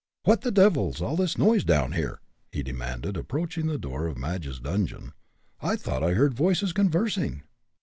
[0.23, 4.59] "What the devil's all the noise down here?" he demanded, approaching the door of Madge's
[4.59, 5.13] dungeon.
[5.61, 7.43] "I thought I heard voices conversing."